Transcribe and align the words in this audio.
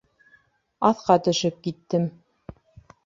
Аҫҡа 0.89 1.17
төшөп 1.27 1.59
киттем. 1.67 2.09